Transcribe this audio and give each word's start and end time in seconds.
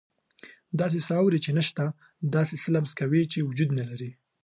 داسې 0.79 0.99
څه 1.05 1.13
اوري 1.21 1.39
چې 1.45 1.51
نه 1.57 1.63
شته، 1.69 1.85
داسې 2.35 2.55
څه 2.61 2.67
لمس 2.75 2.91
کوي 2.99 3.23
چې 3.31 3.45
وجود 3.47 3.69
نه 3.79 3.83
لري. 3.89 4.11